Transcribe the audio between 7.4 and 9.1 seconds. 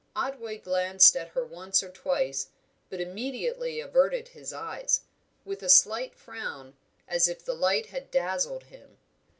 the light had dazzled him.